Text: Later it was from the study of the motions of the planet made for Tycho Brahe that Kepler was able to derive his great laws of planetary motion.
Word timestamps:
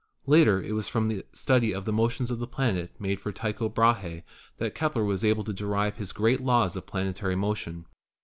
Later 0.25 0.59
it 0.63 0.71
was 0.71 0.89
from 0.89 1.09
the 1.09 1.23
study 1.31 1.71
of 1.75 1.85
the 1.85 1.93
motions 1.93 2.31
of 2.31 2.39
the 2.39 2.47
planet 2.47 2.89
made 2.99 3.19
for 3.19 3.31
Tycho 3.31 3.69
Brahe 3.69 4.23
that 4.57 4.73
Kepler 4.73 5.03
was 5.05 5.23
able 5.23 5.43
to 5.43 5.53
derive 5.53 5.97
his 5.97 6.11
great 6.11 6.41
laws 6.41 6.75
of 6.75 6.87
planetary 6.87 7.35
motion. 7.35 7.85